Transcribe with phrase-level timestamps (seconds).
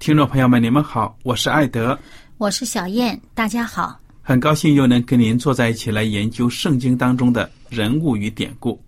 [0.00, 1.96] 听众朋友们，你们好，我是艾德，
[2.38, 4.00] 我是小燕，大家好。
[4.22, 8.82] 很高兴又能跟您坐在一起来研究圣经当中的人物与典故。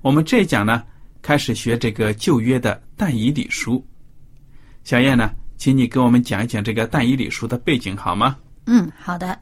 [0.00, 0.82] 我们这一讲呢，
[1.20, 3.84] 开始学这个旧约的但以理书。
[4.84, 8.34] 小燕呢，请你给我们讲一讲这个但以理书的背景好吗？
[8.64, 9.38] 嗯，好的。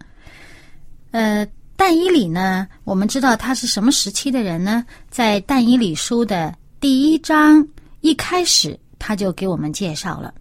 [1.13, 4.85] 呃，但以理呢，我们知道他是什么时期的人呢？
[5.09, 7.65] 在但以理书的第一章
[8.01, 10.35] 一开始，他就给我们介绍了。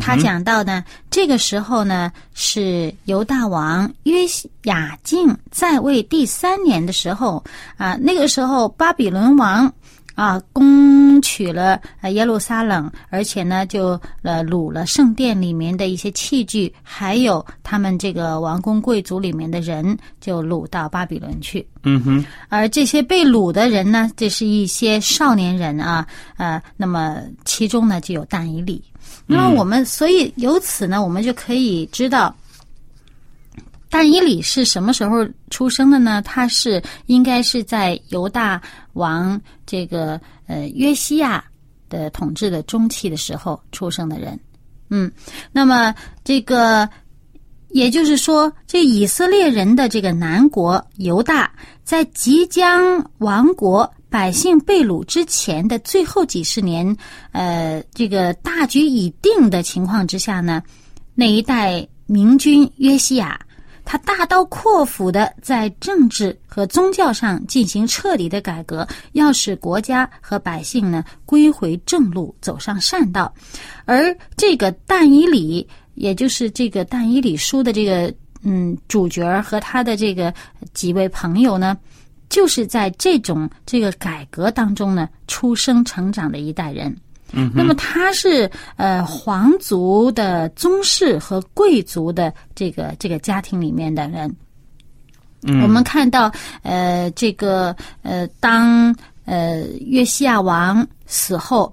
[0.00, 4.20] 他讲到呢，这个时候呢是犹大王约
[4.64, 7.42] 雅敬在位第三年的时候
[7.76, 9.72] 啊，那个时候巴比伦王
[10.14, 11.80] 啊攻取了
[12.10, 21.66] 耶路撒冷，而且呢就呃掳了圣殿里面的一些器具，还有他们这个王公贵族里面的人就掳到巴比伦去。
[21.84, 26.06] 嗯哼，而这些被掳的人呢，这是一些少年人啊，
[26.38, 28.82] 呃，那么其中呢就有但以理。
[29.26, 32.32] 那么我们所以由此呢，我们就可以知道，
[33.90, 36.22] 但以理是什么时候出生的呢？
[36.22, 38.60] 他是应该是在犹大
[38.92, 41.44] 王这个呃约西亚
[41.88, 44.38] 的统治的中期的时候出生的人。
[44.90, 45.10] 嗯，
[45.50, 46.88] 那么这个
[47.70, 51.50] 也就是说，这以色列人的这个南国犹大，
[51.82, 53.92] 在即将亡国。
[54.16, 56.96] 百姓被掳之前的最后几十年，
[57.32, 60.62] 呃，这个大局已定的情况之下呢，
[61.14, 63.38] 那一代明君约西亚，
[63.84, 73.30] 他大刀阔斧的在政治和宗教上进行彻底的改革，要使国家和百姓呢归回正路，走上善道。
[73.84, 78.10] 而这个但以理，也就是这个但以理书的这个
[78.42, 80.32] 嗯主角和他的这个
[80.72, 81.76] 几位朋友呢。
[82.28, 86.94] 就是在这种这个改革当中呢，出生成长的一代人。
[87.32, 94.34] 嗯，那么他是呃皇族的宗室和贵族的这个这个家庭里面的人。
[95.42, 96.30] 嗯，我们看到
[96.62, 98.94] 呃这个呃当
[99.24, 101.72] 呃约西亚王死后，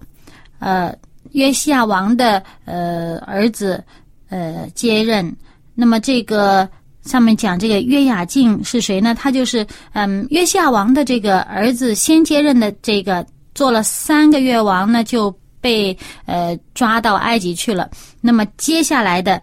[0.59, 0.95] 呃
[1.31, 3.83] 约西亚王的呃儿子
[4.29, 5.35] 呃接任，
[5.73, 6.69] 那么这个。
[7.05, 9.13] 上面讲这个约雅敬是谁呢？
[9.13, 17.89] 他就是嗯约西亚王的这个儿子，先接任的这个做了三个月王呢，就被呃抓到埃及去了。
[18.21, 19.41] 那么接下来的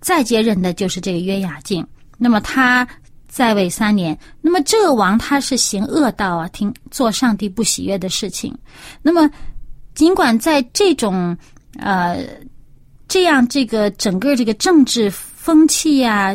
[0.00, 1.86] 再接任的就是这个约雅敬。
[2.16, 2.88] 那么他
[3.28, 8.56] 在位三年，那么这个王他是行恶道啊，听做上帝不喜悦的事情。
[9.02, 9.30] 那么
[9.94, 11.36] 尽管在这种
[11.78, 12.24] 呃
[13.06, 16.34] 这样这个整个这个政治风气呀。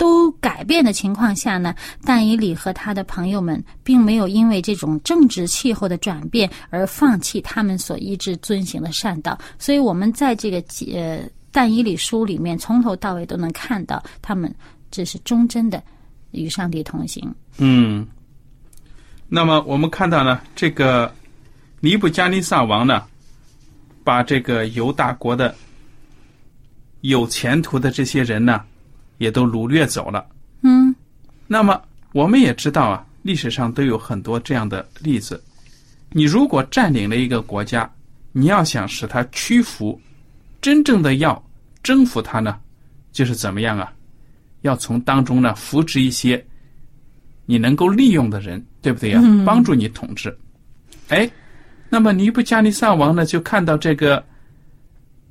[0.00, 1.74] 都改变的情况下呢，
[2.04, 9.38] 但以理和他的朋友们并没有因为这种政治气候的转变而放弃他们所一直遵行的善道。
[9.58, 10.56] 所以，我们在这个
[10.90, 11.20] 呃
[11.52, 14.50] 但以理书里面，从头到尾都能看到他们
[14.90, 15.82] 这是忠贞的
[16.30, 17.34] 与上帝同行。
[17.58, 18.06] 嗯，
[19.28, 21.14] 那么我们看到呢，这个
[21.80, 23.04] 尼布加尼撒王呢，
[24.02, 25.54] 把这个犹大国的
[27.02, 28.62] 有前途的这些人呢。
[29.20, 30.26] 也都掳掠走了。
[30.62, 30.94] 嗯，
[31.46, 31.78] 那么
[32.12, 35.40] 我们也知道啊，历史上都有很多这样的例子。
[36.10, 37.88] 你如果占领了一个国家，
[38.32, 40.00] 你要想使他屈服，
[40.62, 41.40] 真正的要
[41.82, 42.58] 征服他呢，
[43.12, 43.92] 就是怎么样啊？
[44.62, 46.42] 要从当中呢扶植一些
[47.44, 49.20] 你能够利用的人，对不对呀？
[49.44, 50.34] 帮助你统治。
[51.08, 51.30] 哎，
[51.90, 54.24] 那么尼布加尼撒王呢，就看到这个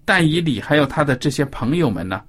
[0.05, 2.21] 但以里还有他的这些朋友们呢，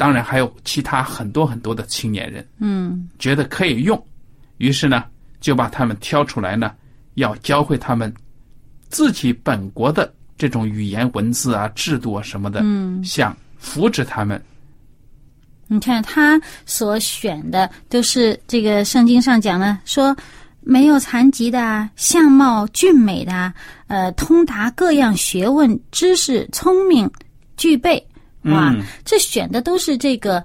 [0.00, 4.02] 当然还有其他很多很多的青年人，嗯觉得可以用，
[4.56, 5.04] 于是呢
[5.42, 6.72] 就把他们挑出来呢，
[7.16, 8.10] 要教会他们
[8.88, 14.42] 自己本国的这种语言文字啊、制度啊什么的，嗯，想扶植他们。
[15.66, 20.16] 你看他所选的都是这个圣经上讲的，说
[20.60, 23.52] 没有残疾的啊，相貌俊美的啊，
[23.88, 27.10] 呃，通达各样学问、知识、聪明
[27.58, 28.02] 具备，
[28.44, 30.42] 哇，嗯这选的都是这个。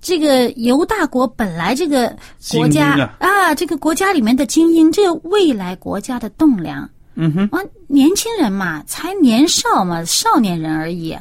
[0.00, 2.14] 这个犹大国本来这个
[2.50, 11.16] 国家啊这个国家里面的精英，这个未来国家的栋梁，嗯哼，啊，年轻人嘛，才年少嘛，少年人而已。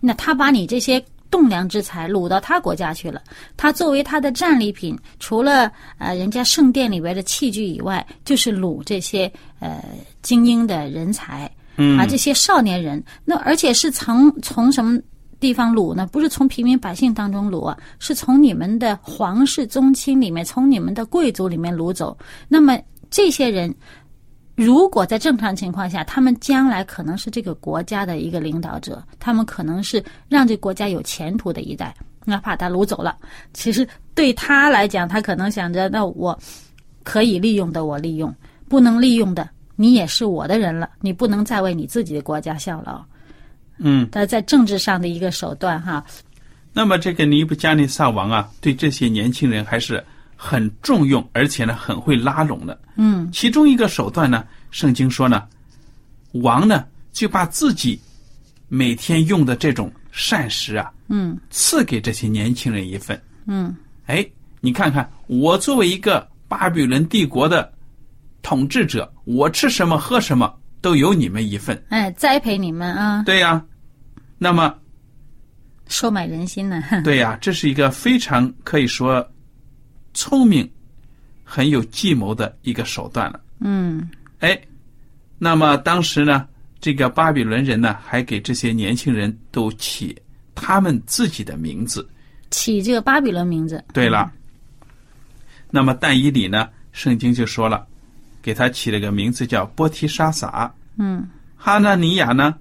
[0.00, 3.22] 那他把你这些栋梁之才掳到他国家去了，
[3.56, 9.84] 他作为他的战利品，除了呃人家圣殿里边的器具以外，就是掳这些呃
[10.20, 13.02] 精英的人才，嗯啊，这些少年人。
[13.24, 15.00] 那而且是从从什么？
[15.38, 16.06] 地方掳呢？
[16.10, 22.16] 不是从平民百姓当中掳，是从你们的皇室宗亲里面，从你们的贵族里面掳走。
[22.48, 22.78] 那么
[23.10, 23.74] 这些人，
[24.54, 31.94] 如果在正常情况下，他们将来可能是这个国家的一个领导者，他们可能是让这国家有前途的一代。
[32.24, 33.16] 哪怕他掳走了，
[33.52, 36.36] 其实对他来讲，他可能想着，那我
[37.04, 38.34] 可以利用的我利用，
[38.68, 43.04] 不能利用的你也是我的人了，你不能再为你自己的国家效劳。
[43.78, 46.04] 嗯，他在政治上的一个手段哈，
[46.72, 50.02] 那么这个尼布加尼撒王啊，对这些年轻人还是
[50.36, 52.78] 很重用，而且呢很会拉拢的。
[52.96, 53.30] 嗯。
[53.32, 55.42] 其中一个手段呢，圣经说呢，
[56.32, 57.98] 王呢就把自己
[58.68, 61.38] 每天用的这种膳食啊，嗯。
[61.50, 63.20] 赐给这些年轻人一份。
[63.46, 63.74] 嗯。
[64.06, 64.26] 哎，
[64.60, 67.72] 你看看，我作为一个巴比伦帝国的
[68.42, 70.54] 统治者，我吃什么喝什么
[70.86, 71.76] 都有你们一份。
[71.88, 73.60] 哎，栽培你们啊，对呀，
[74.38, 74.72] 那么
[75.88, 76.80] 收买人心呢。
[77.02, 79.28] 对呀，这是一个非常可以说
[80.14, 80.70] 聪明、
[81.42, 83.40] 很有计谋的一个手段了。
[83.58, 84.56] 嗯哎，
[85.38, 86.46] 那么当时呢，
[86.78, 90.16] 这个巴比伦人呢，还给这些年轻人都起
[90.54, 92.08] 他们自己的名字。
[92.52, 93.84] 起这个巴比伦名字。
[93.92, 94.30] 对了，
[95.68, 97.84] 那么但以理呢，圣经就说了，
[98.46, 100.72] 给他起了个名字叫波提沙撒。
[100.98, 102.54] 嗯哈纳尼亚呢，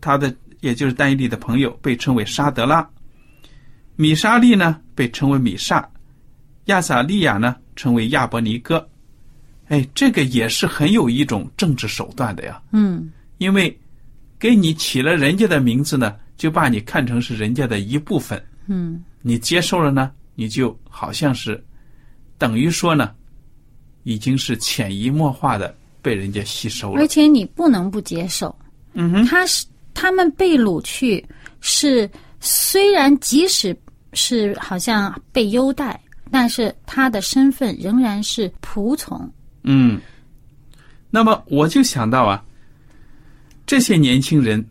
[0.00, 2.82] 他的也就是但以利的朋友，被称为沙德拉；
[3.96, 5.86] 米沙利呢，被称为米沙；
[6.66, 8.88] 亚撒利亚呢，称为亚伯尼哥。
[9.68, 13.78] 哎，这个也是很有一种政治手段的呀，嗯因为
[14.38, 18.42] 给你起了人家的名字呢，就把你看成是人家的一部分。
[18.68, 21.62] 嗯你接受了呢，你就好像是
[22.38, 23.14] 等于说呢，
[24.04, 27.06] 已经是潜移默化的被人家吸收了而。
[27.06, 28.54] 且你不能不接受。
[28.92, 31.24] 嗯哼，他是他们被掳去，
[31.60, 32.08] 是
[32.40, 33.76] 虽然即使
[34.12, 39.28] 是好像被优待，但是他的身份仍然是仆从。
[39.64, 40.00] 嗯。
[41.10, 42.44] 那么我就想到啊，
[43.66, 44.64] 这些年轻人，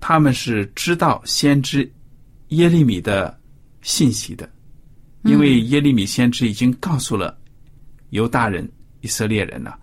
[0.00, 1.90] 他们是知道先知
[2.48, 3.38] 耶利米的
[3.82, 4.48] 信息的，
[5.24, 7.38] 因为耶利米先知已经告诉了
[8.12, 9.74] 犹大人、以色列人了，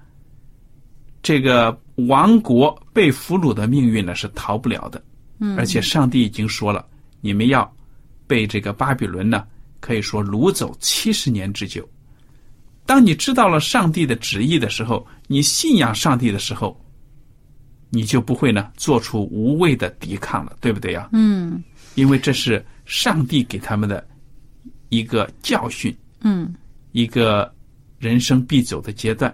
[1.24, 1.76] 这个
[2.08, 5.04] 亡国被俘虏的命运呢是逃不了的。
[5.40, 6.86] 嗯而且上帝已经说了，
[7.22, 7.70] 你们要
[8.28, 9.48] 被这个巴比伦呢，
[9.80, 11.88] 可以说掳走七十年之久。
[12.86, 16.80] 当你知道了上帝的旨意的时候，你信仰上帝的时候，
[17.90, 21.10] 你就不会呢做出无谓的抵抗了，对不对呀？
[21.14, 21.64] 嗯
[21.96, 24.08] 因为这是上帝给他们的
[24.90, 26.54] 一个教训，嗯。
[26.92, 27.54] 一个
[28.00, 29.34] 人生必走的阶段。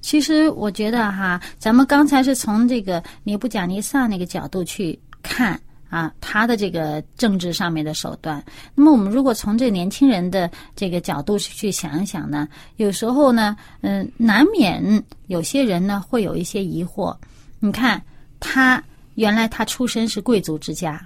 [0.00, 8.42] 其实我觉得哈，咱们刚才是从这个尼布甲尼撒那个角度去看啊，他的这个政治上面的手段。
[8.74, 17.16] 那么我们如果从这年轻人的这个角度去想一想呢，有时候呢，嗯，难免有些人呢会有一些疑惑。
[17.58, 18.00] 你看
[18.38, 18.82] 他
[19.14, 21.04] 原来他出身是贵族之家，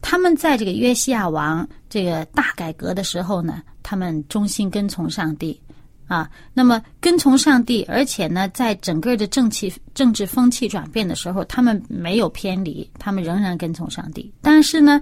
[0.00, 5.60] 他们在这个约西亚王这个大改革的时候呢，他们忠心跟从上帝。
[6.06, 14.32] 啊，那么跟从上帝，而且呢，在整个的政气政治风气转变的时候，他们没有偏离，他们仍然跟从上帝。
[14.40, 15.00] 但是呢，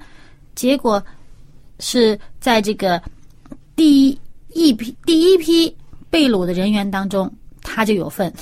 [0.55, 1.05] 结果
[1.79, 3.03] 是在这个
[3.77, 4.19] 第一
[4.49, 5.77] 一批第一批
[6.09, 7.31] 被掳的人员当中，
[7.63, 8.33] 他就有份。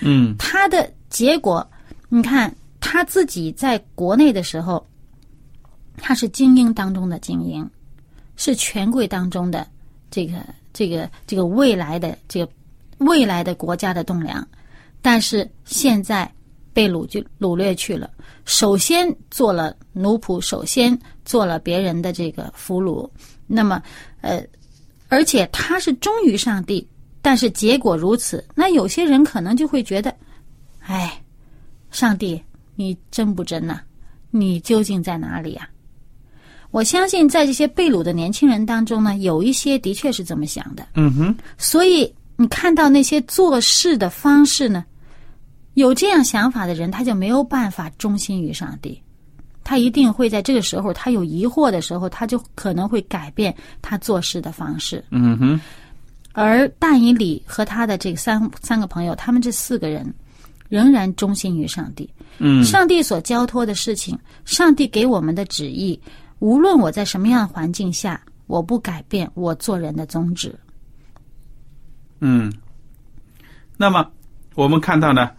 [0.00, 1.66] 嗯 他的结果，
[2.08, 4.86] 你看他自己在国内的时候，
[5.96, 7.68] 他是精英当中的精英，
[8.36, 9.66] 是权贵当中的
[10.10, 12.52] 这个这个这个未来的这个
[12.98, 14.46] 未来的国家的栋梁，
[15.02, 16.30] 但是现在
[16.72, 18.10] 被掳就掳掠去了。
[18.44, 23.08] 首先做了奴仆，首先做了别人的这个俘虏，
[23.46, 23.82] 那么
[24.20, 24.44] 呃，
[25.08, 26.86] 而且他是忠于上帝，
[27.22, 30.14] 但是结果如此，那有些人可能就会觉得，
[30.80, 31.20] 哎，
[31.90, 32.42] 上帝，
[32.74, 33.80] 你真不真呐、
[34.30, 35.68] 你究竟在哪里呀、
[36.70, 40.86] 我相信，在这些被掳的年轻人当中呢，有一些的确是这么想的。
[40.94, 44.84] 嗯哼，所以你看到那些做事的方式呢，
[45.74, 49.00] 有这样想法的人，他就没有办法忠心于上帝。
[49.62, 55.04] 他一定会在这个时候，他有疑惑的时候，他就可能会改变他做事的方式。
[55.10, 55.60] 嗯哼，
[56.32, 60.12] 而但以理和他的这三三个朋友，他们这四个人
[60.68, 62.08] 仍然忠心于上帝。
[62.38, 66.00] 嗯上帝所交托的事情，上帝给我们的旨意，
[66.40, 70.58] 无论我在什么样的环境下，我不改变我做人的宗旨。
[72.18, 72.52] 嗯。
[73.76, 74.10] 那么
[74.54, 75.30] 我们看到呢，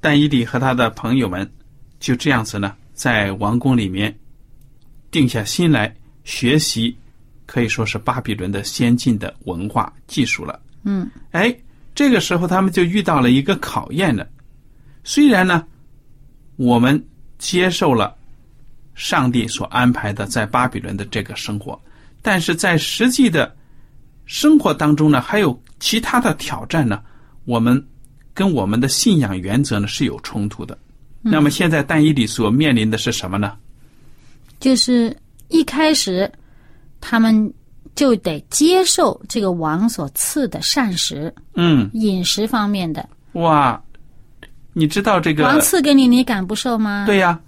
[0.00, 1.48] 但以理和他的朋友们
[2.00, 4.16] 就这样子呢，在王宫里面
[5.10, 5.94] 定下心来
[6.24, 6.96] 学习，
[7.46, 10.60] 可以说是巴比伦的先进的文化技术了。
[10.82, 11.56] 嗯哎，
[11.94, 14.26] 这个时候他们就遇到了一个考验了。
[15.04, 15.64] 虽然呢，
[16.56, 17.00] 我们
[17.38, 18.16] 接受了
[18.94, 21.80] 上帝所安排的在巴比伦的这个生活，
[22.22, 23.54] 但是在实际的
[24.26, 27.00] 生活当中呢，还有其他的挑战呢。
[27.46, 27.82] 我们
[28.34, 30.76] 跟我们的信仰原则呢是有冲突的。
[31.22, 33.56] 那么现在但以理所面临的是什么呢？
[34.60, 35.16] 就是
[35.48, 36.30] 一开始
[37.00, 37.52] 他们
[37.94, 43.08] 就得接受这个王所赐的膳食，嗯，饮食方面的。
[43.32, 43.82] 哇，
[44.72, 47.04] 你知道这个王赐给你，你敢不受吗？
[47.06, 47.40] 对呀，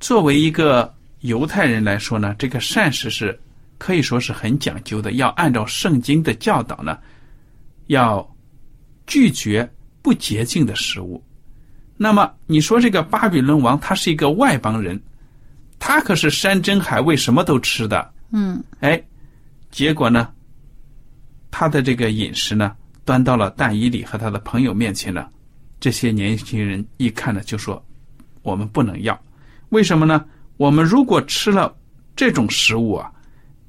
[0.00, 3.38] 作为一个犹太人来说呢，这个膳食是
[3.78, 6.98] 可以说是很讲究的，要按照圣经的教导呢，
[7.88, 8.36] 要
[9.06, 9.68] 拒绝
[10.02, 11.22] 不洁净的食物。
[11.96, 15.00] 那么你说这个巴比伦王他是一个外邦人，
[15.80, 18.62] 他可是山珍海味什么都吃的，嗯。
[18.78, 19.02] 哎，
[19.70, 20.32] 结果呢，
[21.50, 25.26] 他的这个饮食呢，端到了但以理和他的朋友面前呢，
[25.80, 27.84] 这些年轻人一看呢，就说
[28.42, 29.20] ：“我们不能要，
[29.70, 30.24] 为什么呢？
[30.56, 31.74] 我们如果吃了
[32.16, 33.10] 这种食物啊，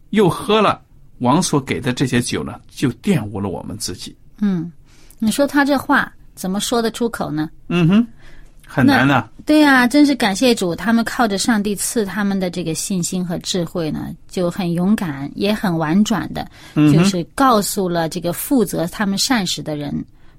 [0.10, 0.82] 又喝了
[1.20, 4.16] 王所给的这些酒呢，就玷污了我们自己。
[4.40, 4.72] 嗯，
[5.20, 8.08] 你说他这话怎么说得出口呢？”嗯哼，
[8.66, 19.94] 很难呢、对呀、真是感谢主，他们靠着上帝赐他们的这个信心和智慧呢，就很勇敢，也很婉转的，就是告诉了这个负责他们膳食的人，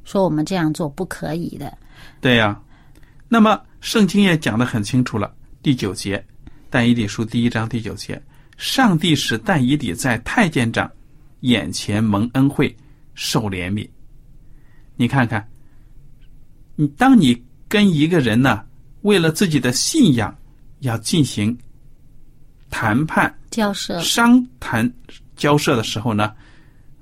[0.05, 1.77] 说我们这样做不可以的。
[2.21, 2.59] 对呀、
[3.29, 6.25] 那么圣经也讲得很清楚了，第九节，
[6.71, 8.21] 但以理书第一章第九节，
[8.57, 10.91] 上帝使但以理在太监长
[11.41, 12.75] 眼前蒙恩惠，
[13.15, 13.89] 受怜悯。
[14.97, 15.47] 你看看，
[16.77, 18.65] 你当你跟一个人呢，
[19.03, 20.35] 为了自己的信仰
[20.81, 21.57] 要进行
[22.71, 24.91] 谈判、交涉，商谈、
[25.37, 26.33] 交涉的时候呢，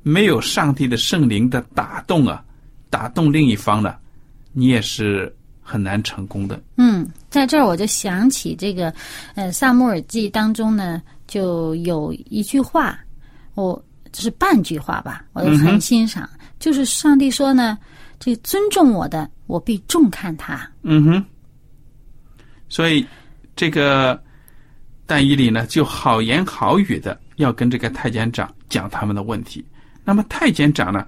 [0.03, 2.45] 没有上帝的圣灵的打动啊，
[2.91, 3.97] 打动另一方呢，
[4.53, 5.33] 你也是
[5.69, 6.59] 很难成功的。
[6.77, 8.93] 嗯，在这儿我就想起这个，
[9.35, 12.99] 呃，《萨姆尔记》当中呢，就有一句话，
[13.55, 16.27] 我这是半句话吧，我就很欣赏，
[16.59, 17.79] 就是上帝说呢，
[18.19, 20.67] 这尊重我的，我必重看他。
[20.83, 21.25] 嗯哼，
[22.71, 23.07] 所以
[23.55, 24.19] 这个
[25.05, 29.63] 但以理呢，就好言好语的要跟这个太监长讲他们的问题。
[30.03, 31.07] 那么太监长呢，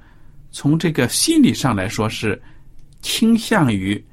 [0.51, 2.41] 从这个心理上来说是
[3.01, 4.05] 倾向于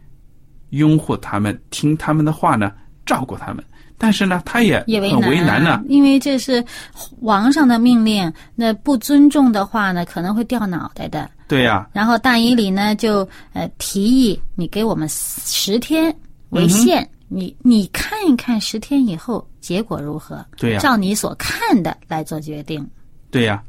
[0.70, 2.72] 拥护他们，听他们的话呢，
[3.06, 3.64] 照顾他们。
[4.00, 5.82] 但是呢，他也很也为难呢。
[5.88, 11.28] 因为这是皇上的命令，那不尊重的话呢，可能会掉脑袋的。
[11.48, 20.46] 对呀、然后大以里呢就呃提议，你给我们十天嗯为限，你你看一看十天以后结果如何？
[20.58, 22.88] 对呀照你所看的来做决定。
[23.32, 23.64] 对呀、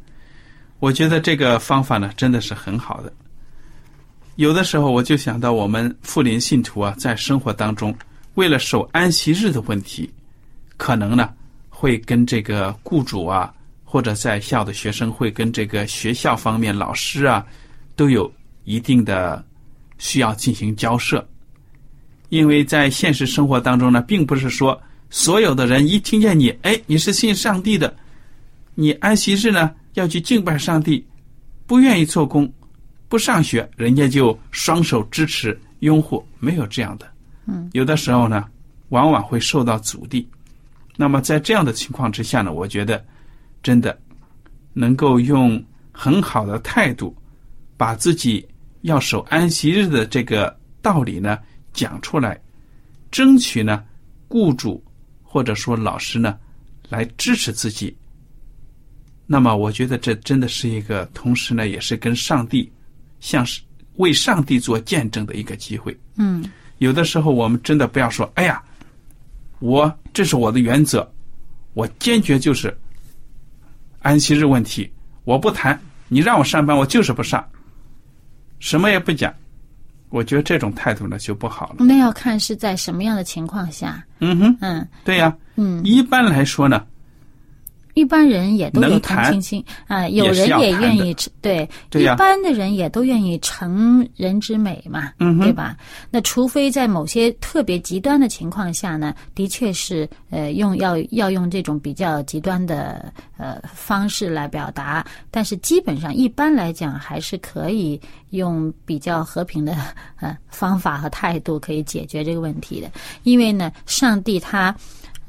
[0.79, 3.11] 我觉得这个方法呢真的是很好的。
[4.39, 7.93] 有的时候我就想到我们富林信徒啊，在生活当中，
[8.35, 10.09] 为了守安息日的问题，
[10.77, 11.31] 可能呢
[11.69, 13.53] 会跟这个雇主啊，
[13.83, 17.45] 或者在校的学生会跟这个学校方面老师啊，
[17.97, 19.45] 都有一定的
[19.99, 21.27] 需要进行交涉。
[22.29, 24.81] 因为在现实生活当中呢，并不是说
[25.11, 27.93] 所有的人一听见你，哎，你是信上帝的，
[28.77, 31.05] 你安息日呢要去敬拜上帝，
[31.67, 32.49] 不愿意做工，
[33.09, 37.07] 不上学，人家就双手支持拥护，没有这样的。
[37.47, 38.45] 嗯，有的时候呢，
[38.91, 40.29] 往往会受到阻力。
[40.97, 43.03] 那么在这样的情况之下呢，我觉得
[43.63, 43.99] 真的
[44.73, 47.17] 能够用很好的态度，
[47.77, 48.47] 把自己
[48.83, 51.39] 要守安息日的这个道理呢
[51.73, 52.39] 讲出来，
[53.11, 53.85] 争取呢
[54.29, 54.85] 雇主
[55.23, 56.39] 或者说老师呢
[56.89, 57.97] 来支持自己。
[59.27, 62.71] 那么我觉得这真的是一个，同时呢也是跟上帝
[63.21, 63.47] 向
[63.97, 65.97] 为上帝做见证的一个机会。
[66.17, 66.45] 嗯
[66.79, 68.63] 有的时候我们真的不要说，哎呀，
[69.59, 71.09] 我这是我的原则，
[71.75, 72.77] 我坚决就是
[74.01, 74.89] 安息日问题，
[75.25, 77.45] 我不谈，你让我上班，我就是不上，
[78.61, 79.35] 什么也不讲。
[80.11, 81.77] 我觉得这种态度呢就不好了。
[81.81, 84.03] 那要看是在什么样的情况下。
[84.21, 86.87] 嗯哼，嗯对呀、嗯，一般来说呢，
[87.95, 95.77] 一般人也都有同情心啊、有人也愿意对，一般的人也都愿意成人之美嘛，嗯对吧？
[96.11, 109.75] 那除非在某些特别极端的情况下呢，的确是呃用要要用这种比较极端的呃方式来表达，但是基本上一般来讲还是可以用比较和平的
[110.21, 112.91] 呃方法和态度可以解决这个问题的，
[113.25, 114.75] 因为呢，上帝他。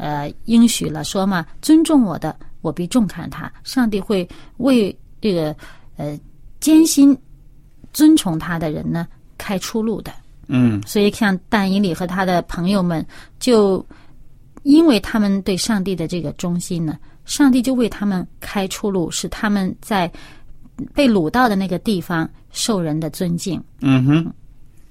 [0.01, 3.51] 呃，应许了说嘛，尊重我的，我必重看他。
[3.63, 5.55] 上帝会为这个
[5.97, 6.19] 呃
[6.59, 7.17] 艰辛
[7.93, 10.11] 尊崇他的人呢开出路的。
[10.51, 13.05] 嗯所以，像但以理和他的朋友们，
[13.39, 13.85] 就
[14.63, 20.11] 因为他们对上帝的这个忠心呢，上帝就为他们开出路，使他们在
[20.93, 23.63] 被掳到的那个地方受人的尊敬。
[23.81, 24.33] 嗯哼，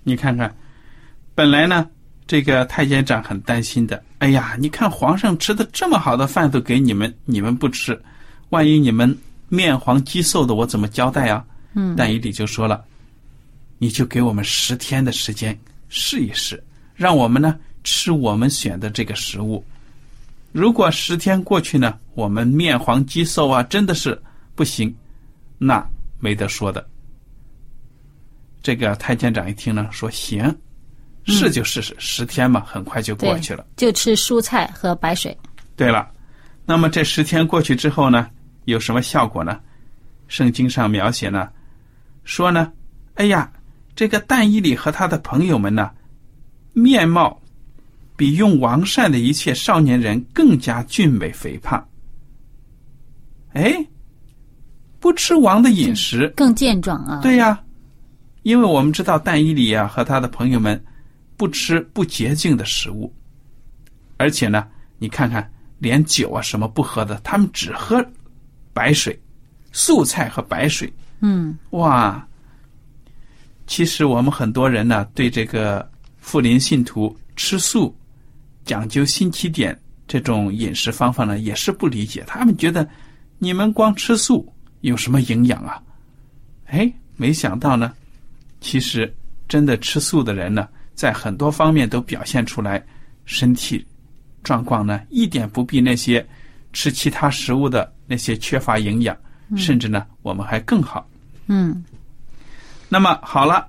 [0.05, 0.55] 你看看，
[1.35, 1.91] 本来呢，
[2.29, 4.01] 这个太监长很担心的。
[4.19, 8.01] 哎呀，你看皇上吃的这么好的饭都给你们，你们不吃，
[8.51, 9.17] 万一你们
[9.49, 11.45] 面黄肌瘦的，我怎么交代啊？
[11.73, 12.85] 嗯，但以理就说了，
[13.79, 16.63] 你就给我们十天的时间试一试，
[16.95, 19.65] 让我们呢吃我们选的这个食物。
[20.53, 24.21] 如果十天过去呢，我们面黄肌瘦啊，真的是
[24.55, 24.95] 不行，
[25.57, 25.83] 那
[26.21, 26.87] 没得说的。
[28.63, 30.55] 这个太监长一听呢，说行，
[31.29, 33.67] 试就试试，十天嘛，很快就过去了。
[33.77, 35.37] 就吃蔬菜和白水。
[35.77, 36.11] 对了，
[36.65, 38.29] 那么这十天过去之后呢，
[38.65, 39.61] 有什么效果呢？
[40.27, 41.49] 圣经上描写呢，
[42.25, 42.73] 说呢，
[43.15, 43.51] 哎呀，
[43.95, 45.91] 这个但以理和他的朋友们呢，
[46.73, 47.41] 面貌
[48.17, 51.83] 比用王膳的一切少年人更加俊美肥胖。
[53.55, 53.87] 哎，
[55.01, 57.21] 不吃王的饮食，更健壮啊！
[57.23, 57.59] 对呀，
[58.43, 60.81] 因为我们知道但以理啊和他的朋友们
[61.39, 63.11] 不吃不洁净的食物，
[64.19, 64.67] 而且呢，
[64.99, 68.05] 你看看连酒啊什么不喝的，他们只喝
[68.75, 69.19] 白水、
[69.73, 70.93] 素菜和白水。
[71.21, 72.27] 嗯哇，
[73.67, 77.97] 其实我们很多人呢对这个富林信徒吃素、
[78.65, 82.25] 讲究新起点这种饮食方法呢，也是不理解。
[82.27, 82.89] 他们觉得
[83.39, 85.81] 你们光吃素有什么营养啊？
[86.67, 87.93] 哎，没想到呢，
[88.61, 89.13] 其实
[89.47, 92.85] 真的吃素的人呢，在很多方面都表现出来
[93.25, 93.87] 身体
[94.43, 96.27] 状况呢，一点不比那些
[96.73, 99.17] 吃其他食物的那些缺乏营养，
[99.57, 101.09] 甚至呢，我们还更好。
[101.47, 101.85] 嗯
[102.89, 103.69] 那么好了，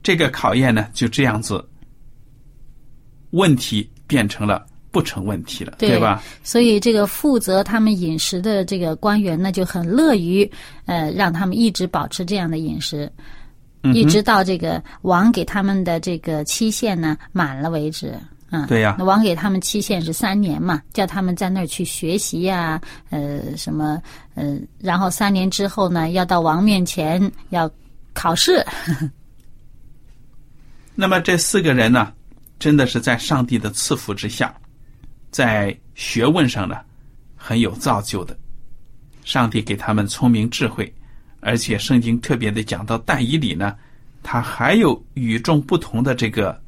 [0.00, 1.68] 这个考验呢就这样子，
[3.30, 6.22] 问题变成了不成问题了，对吧？
[6.44, 10.48] 所以这个负责他们饮食的这个官员呢，就很乐于
[10.86, 13.10] 呃让他们一直保持这样的饮食，
[13.94, 18.14] 一直到这个王给他们的这个期限呢满了为止。
[18.52, 24.02] 嗯，对呀那王给他们期限是三年嘛，叫他们在那儿去学习呀、呃，什么，
[24.34, 27.70] 呃，然后三年之后呢，要到王面前要
[28.12, 28.66] 考试。
[30.96, 32.12] 那么这四个人呢，
[32.58, 34.52] 真的是在上帝的赐福之下，
[35.30, 36.76] 在学问上呢
[37.36, 38.36] 很有造就的。
[39.24, 40.92] 上帝给他们聪明智慧，
[41.40, 43.74] 而且圣经特别的讲到但以理呢，
[44.22, 46.60] 他还有与众不同的这个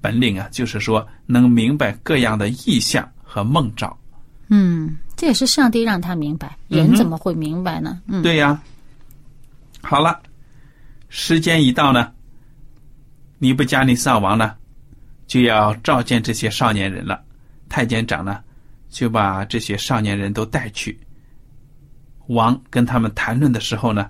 [0.00, 3.96] 本领啊，就是说能明白各样的意象和梦兆。
[4.48, 8.00] 嗯，这也是上帝让他明白，人怎么会明白呢？
[8.06, 8.60] 嗯，对呀。
[9.82, 10.20] 好了，
[11.08, 12.12] 时间一到呢，
[13.38, 14.54] 尼布加尼撒王呢
[15.26, 17.22] 就要召见这些少年人了。
[17.68, 18.40] 太监长呢
[18.90, 20.98] 就把这些少年人都带去。
[22.30, 24.08] 王跟他们谈论的时候呢，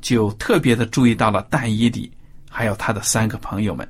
[0.00, 2.10] 就特别的注意到了但以理
[2.48, 3.86] 还有他的三个朋友们。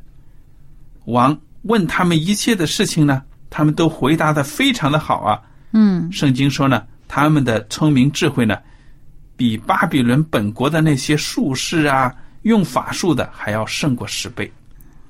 [1.04, 5.40] 王问他们一切的事情呢，他们都回答的非常的好啊。
[5.72, 8.58] 嗯圣经说呢，他们的聪明智慧呢，
[9.36, 12.12] 比巴比伦本国的那些术士啊，
[12.42, 14.50] 用法术的还要胜过十倍。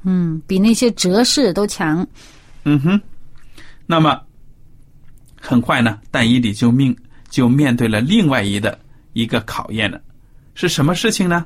[0.02, 2.06] 嗯，比那些哲士都强。
[2.64, 3.00] 嗯哼，
[3.86, 4.20] 那么
[5.40, 6.94] 很快呢，但以理就命
[7.34, 8.78] 就面对了另外一的
[9.12, 10.00] 一个考验了，
[10.54, 11.44] 是什么事情呢？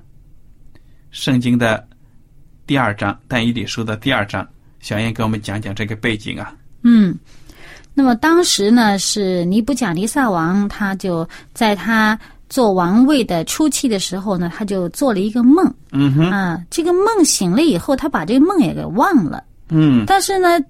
[1.11, 1.83] 圣经的
[2.67, 4.47] 第二章，但以理书的第二章，
[4.81, 6.55] 小燕给我们讲讲这个背景啊。
[6.83, 7.19] 嗯，
[7.95, 12.21] 那么当时呢，是尼布甲尼撒王，他就在他
[12.51, 15.75] 做王位的初期的时候呢，他就做了一个梦。
[15.93, 19.43] 嗯哼，啊，这个梦醒了以后，他把这个梦也给忘了。
[19.71, 20.61] 嗯但是呢，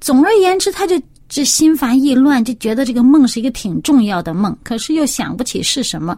[0.00, 6.16] 总而言之，他就这心烦意乱，就觉得这个梦是一个挺重要的梦，可是又想不起是什么。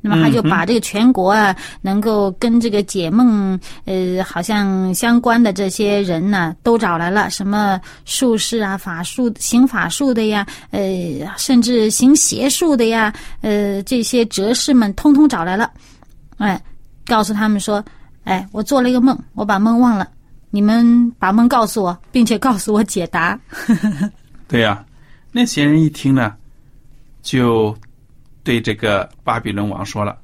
[0.00, 10.80] 那么他就把这个全国啊，能够跟这个解梦呃好像相关的这些人呢，都找来了，什么术士啊、法术、行法术的呀，呃，
[11.36, 15.68] 甚至行邪术的呀，呃，这些哲士们通通找来了，
[16.36, 16.62] 哎，
[17.04, 17.84] 告诉他们说，
[18.22, 20.08] 哎，我做了一个梦，我把梦忘了。
[20.50, 23.38] 你们把梦告诉我，并且告诉我解答。
[24.48, 24.82] 对呀、
[25.30, 26.34] 那些人一听呢，
[27.20, 27.76] 就
[28.42, 30.18] 对这个巴比伦王说了：“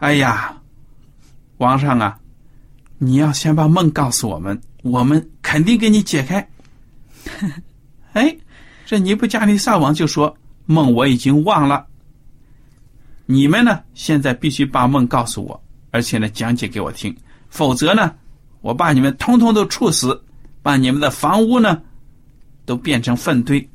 [0.00, 0.56] 哎呀，
[1.58, 2.18] 王上啊，
[2.96, 6.48] 你要先把梦告诉我们，我们肯定给你解开。
[8.14, 8.34] ”哎，
[8.86, 11.86] 这尼布加尼撒王就说：“梦我已经忘了，
[13.26, 17.14] 你们呢现在必须把梦告诉我，而且呢讲解给我听，
[17.50, 18.14] 否则呢，
[18.62, 20.18] 我把你们通通都处死，
[20.62, 21.82] 把你们的房屋呢。”
[22.68, 23.66] 都变成粪堆。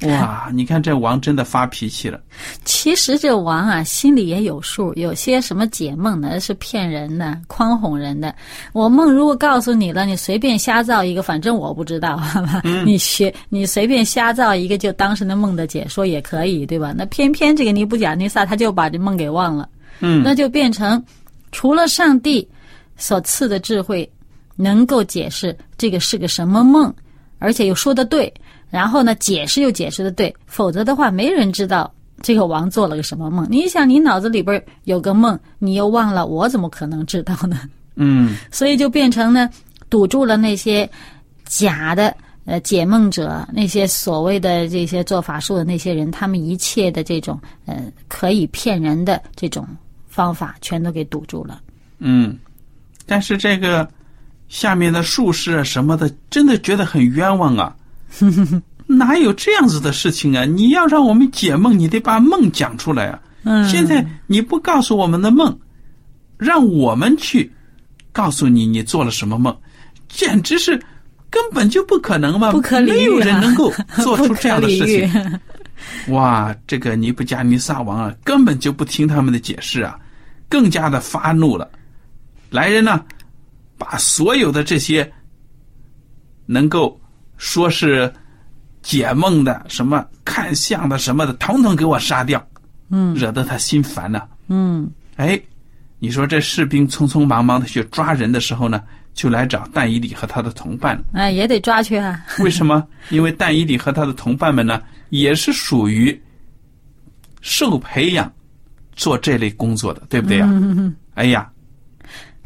[0.02, 0.50] 哇！
[0.52, 2.20] 你看这王真的发脾气了。
[2.64, 8.34] 其实这王啊，心里也有数，有些什么解梦呢是骗人的、诓哄人的。
[8.72, 12.60] 我梦如果告诉你了，你随便瞎造一个，反正我不知道，好吧？
[12.84, 16.92] 你学你随便瞎造一个，就当是那梦的解说也可以，对吧？
[16.94, 19.68] 那偏偏这个尼布甲尼撒他就把这梦给忘了，
[20.00, 21.02] 嗯，那就变成
[21.50, 22.46] 除了上帝
[22.96, 24.10] 所赐的智慧
[24.56, 26.92] 能够解释这个是个什么梦，
[27.44, 28.32] 而且又说的对。
[28.70, 33.46] 然后呢，解释又解释的对，否则的话，没人知道这个王做了个什么梦。
[33.48, 37.60] 你想，你脑子里边有个梦，你又忘了，我怎么可能知道呢？
[37.94, 39.48] 嗯， 所以就变成呢，
[39.88, 40.90] 堵住了那些
[41.44, 42.12] 假的
[42.46, 49.64] 呃解梦者，那些所谓的这些做法术的那些人，他们一切的这种呃可以骗人的这种
[50.08, 51.60] 方法，全都给堵住了。
[51.98, 52.36] 嗯，
[53.06, 53.88] 但是这个
[54.54, 57.74] 下面的术士啊什么的，真的觉得很冤枉啊。
[58.86, 60.44] 哪有这样子的事情啊？
[60.44, 63.20] 你要让我们解梦，你得把梦讲出来啊！
[63.42, 65.58] 嗯，现在你不告诉我们的梦，
[66.38, 67.50] 让我们去
[68.12, 69.52] 告诉你你做了什么梦，
[70.08, 70.80] 简直是
[71.28, 72.52] 根本就不可能嘛！
[72.52, 73.72] 不可理喻、啊，没有人能够
[74.04, 75.40] 做出这样的事情。
[76.14, 79.98] 哇，这个尼布加尼撒王啊，根本就不听他们的解释啊，
[80.48, 81.68] 更加的发怒了。
[82.50, 83.02] 来人呐，
[83.78, 85.10] 把所有的这些
[86.46, 87.00] 能够。
[87.36, 88.10] 说是
[88.80, 92.42] 解梦的，什么看相的，什么的，统统给我杀掉。
[92.90, 95.38] 嗯，惹得他心烦呢、嗯，哎，
[95.98, 98.80] 你说这士兵匆匆忙忙的去抓人的时候呢，
[99.14, 100.96] 就来找但以理和他的同伴。
[101.12, 102.24] 哎，也得抓去啊。
[102.38, 102.86] 为什么？
[103.10, 106.18] 因为但以理和他的同伴们呢，也是属于
[107.40, 108.32] 受培养
[108.94, 111.50] 做这类工作的，对不对呀、嗯、 哎呀。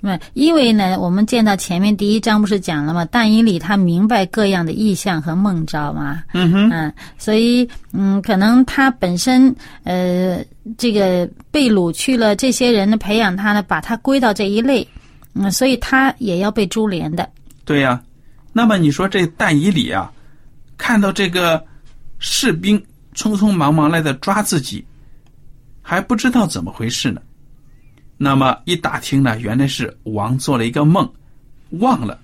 [0.00, 3.04] 那因为呢，我们见到前面第一章不是讲了吗？
[3.10, 10.40] 但以理他明白各样的意象和梦兆嘛，嗯哼，嗯，所以嗯，可能他本身呃，
[10.76, 14.86] 这个被掳去了，这些人呢培养他呢，把他归到这一类，
[15.34, 17.28] 嗯，所以他也要被株连的。
[17.64, 18.02] 对呀、啊，
[18.52, 20.12] 那么你说这但以理啊，
[20.76, 21.60] 看到这个
[22.20, 22.80] 士兵
[23.16, 24.84] 匆匆忙忙来的抓自己，
[25.82, 27.20] 还不知道怎么回事呢。
[28.20, 31.08] 那么一打听呢，原来是王做了一个梦，
[31.70, 32.20] 忘了，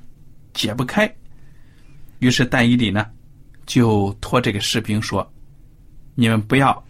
[0.53, 1.11] 解不开。
[2.19, 3.07] 于是戴伊里呢，
[3.65, 5.33] 就托这个士兵说
[6.17, 6.85] ：“你们不要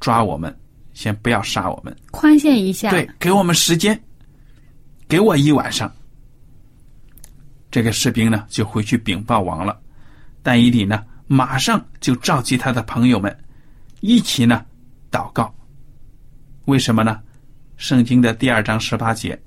[0.00, 0.54] 抓我们，
[0.94, 2.90] 先不要杀我们，宽限一下。
[2.90, 3.98] 对，给我们时间，
[5.06, 5.90] 给我一晚上。”
[7.70, 9.80] 这个士兵呢，就回去禀报王了。
[10.42, 13.38] 戴伊里呢，马上就召集他的朋友们，
[14.00, 14.66] 一起呢
[15.08, 15.54] 祷告。
[16.64, 17.20] 为什么呢？
[17.80, 19.40] 圣经的第二章十八节，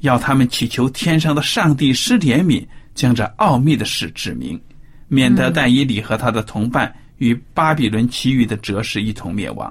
[0.00, 4.58] 要他们祈求天上的上帝施怜悯，将这奥秘的事指明，
[5.06, 9.70] 免得但以理和他的同伴与巴比伦其余的哲士一同灭亡。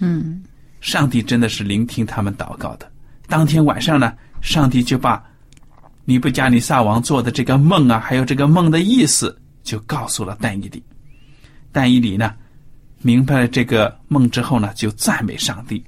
[0.00, 0.42] 嗯，
[0.82, 2.86] 上帝真的是聆听他们祷告的。
[3.28, 5.24] 当天晚上呢，上帝就把
[6.04, 10.82] 尼布加尼撒王做的这个梦啊，还有这个梦的意思，就告诉了但以理。
[11.72, 12.34] 但以理呢，
[13.00, 15.82] 明白了这个梦之后呢，就赞美上帝。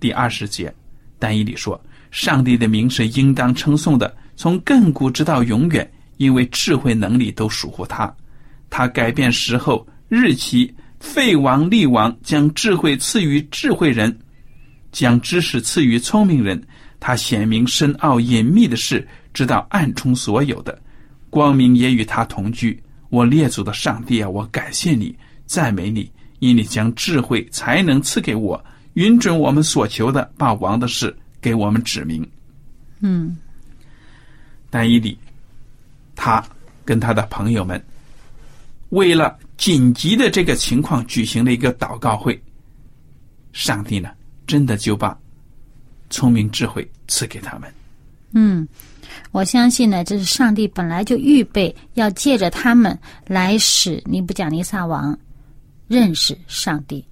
[0.00, 0.74] 第二十节，
[1.18, 1.78] 但以理说
[2.10, 8.12] ：“上帝的名是应当称颂的，从亘古直到永远，因为智慧能力都属乎他。
[8.70, 14.18] 他改变时候、日期，废王立王，将智慧赐予智慧人，
[14.90, 16.60] 将知识赐予聪明人。
[16.98, 20.76] 他显明深奥隐秘的事，知道暗中所有的
[21.28, 22.82] 光明，也与他同居。
[23.10, 25.14] 我列祖的上帝啊，我感谢你，
[25.46, 26.10] 赞美你。”
[26.40, 32.28] 因你将智慧才能赐给我，允准我们所求的，把王的事给我们指明。
[33.00, 33.36] 嗯，
[34.68, 35.18] 但以理，
[36.14, 36.44] 他
[36.84, 37.82] 跟他的朋友们，
[38.90, 42.40] 为了紧急的这个情况，举行了一个祷告会。
[43.52, 44.10] 上帝呢，
[44.46, 45.18] 真的就把
[46.08, 47.72] 聪明智慧赐给他们。
[48.32, 48.66] 嗯，
[49.32, 55.18] 我相信呢，这是上帝本来就预备要借着他们来使尼布甲尼撒王。
[55.88, 57.04] 认识上帝，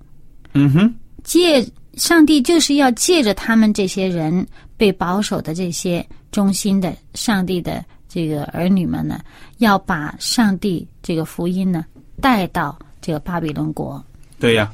[0.53, 9.21] 嗯哼，借上帝就是要借着他们这些人被保守的这些忠心的上帝的这个儿女们呢，
[9.59, 11.85] 要把上帝这个福音呢
[12.21, 14.03] 带到这个巴比伦国。
[14.39, 14.73] 对呀，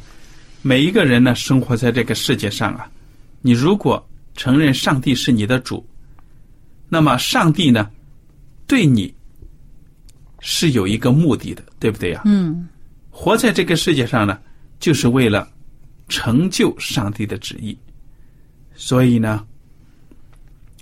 [0.63, 2.89] 每一个人呢生活在这个世界上啊，
[3.41, 5.85] 你如果承认上帝是你的主，
[6.89, 7.91] 那么上帝呢
[8.67, 9.13] 对你
[10.41, 12.23] 是有一个目的的，对不对呀？
[12.25, 12.69] 嗯。
[13.11, 14.39] 活在这个世界上呢，
[14.81, 15.49] 就是为了
[16.15, 17.77] 成就上帝的旨意。
[18.77, 19.45] 所以呢，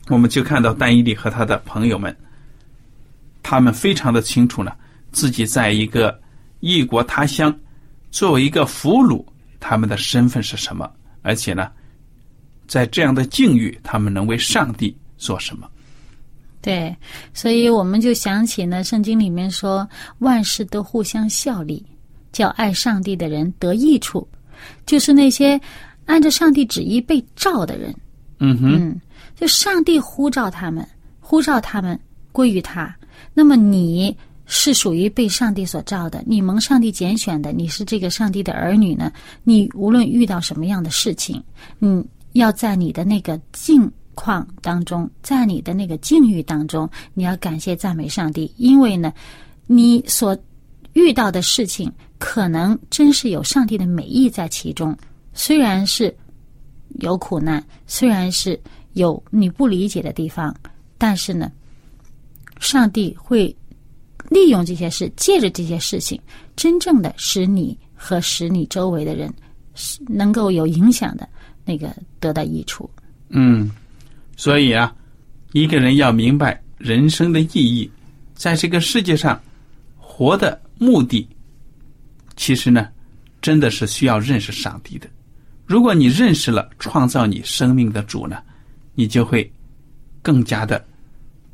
[0.08, 2.14] 我们就看到丹伊利和他的朋友们，
[3.42, 4.72] 他们非常的清楚呢，
[5.10, 6.20] 自己在一个
[6.60, 7.58] 异国他乡，
[8.10, 9.24] 作为一个俘虏，
[9.58, 10.90] 他们的身份是什么？
[11.22, 11.70] 而且呢，
[12.66, 15.66] 在这样的境遇，他们能为上帝做什么？
[16.60, 16.94] 对，
[17.32, 21.82] 所以我们就想起呢，圣经里面说，万事都互相效力。
[22.32, 24.26] 叫爱上帝的人得益处，
[24.86, 25.60] 就是那些
[26.04, 27.94] 按着上帝旨意被召的人。
[28.38, 29.00] 嗯哼，
[29.36, 30.86] 就上帝呼召他们，
[31.20, 31.98] 呼召他们
[32.32, 32.94] 归于他。
[33.32, 39.12] 那么你是属于被上帝所召的，你蒙上帝拣选的，你是这个上帝的儿女呢。
[39.44, 41.40] 你无论遇到什么样的事情，
[41.78, 49.12] 你，要在你的那个境况当中，在你的那个境遇当中，你要感谢赞美上帝，因为呢，
[49.68, 50.36] 你所
[50.94, 51.90] 遇到的事情。
[52.24, 54.96] 可能真是有上帝的美意在其中，
[55.34, 56.16] 虽然是
[57.00, 58.58] 有苦难，虽然是
[58.92, 60.54] 有你不理解的地方，
[60.96, 61.50] 但是呢，
[62.60, 63.54] 上帝会
[64.30, 66.18] 利用这些事，借着这些事情，
[66.54, 69.28] 真正的使你和使你周围的人
[70.06, 71.28] 能够有影响的
[71.64, 72.88] 那个得到益处。
[73.30, 73.68] 嗯，
[74.36, 74.94] 所以啊，
[75.52, 77.90] 一个人要明白人生的意义，
[78.32, 79.38] 在这个世界上
[79.98, 81.28] 活的目的。
[82.42, 82.88] 其实呢，
[83.40, 85.08] 真的是需要认识上帝的。
[85.64, 88.42] 如果你认识了创造你生命的主呢，
[88.96, 89.48] 你就会
[90.22, 90.84] 更加的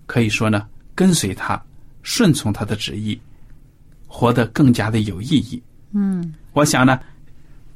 [0.07, 1.63] 可以说呢，跟随他，
[2.03, 3.21] 顺从他的旨意，
[4.07, 5.63] 活得更加的有意义。
[5.93, 6.99] 嗯，我想呢，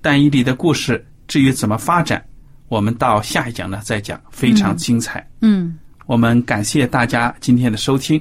[0.00, 2.24] 但以理的故事至于怎么发展，
[2.68, 5.30] 我们到下一讲呢再讲，非常精彩。
[5.42, 8.18] 嗯，我们感谢大家今天的收听。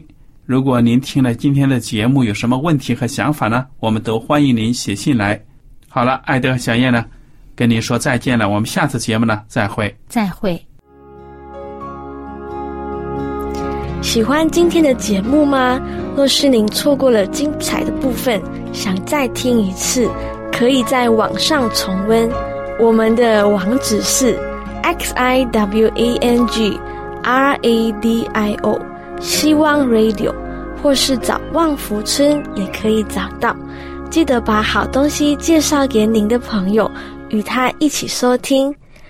[0.51, 3.65] 如果您听了今天的节目，有什么问题和想法呢？
[3.79, 5.41] 我们都欢迎您写信来。
[5.87, 7.05] 好了，爱德和小燕呢，
[7.55, 8.49] 跟您说再见了。
[8.49, 9.95] 我们下次节目呢，再会。
[10.09, 10.61] 再会。
[14.01, 15.79] 喜欢今天的节目吗？
[16.17, 18.41] 若是您错过了精彩的部分，
[18.73, 20.09] 想再听一次，
[20.51, 22.29] 可以在网上重温。
[22.77, 24.37] 我们的网址是
[24.83, 26.77] x i w a n g
[27.23, 28.90] r a d i o。
[29.21, 30.33] 希望 Radio，
[30.81, 33.55] 或是找旺福村也可以找到。
[34.09, 36.89] 记得把好东西介绍给您的朋友，
[37.29, 38.75] 与他一起收听。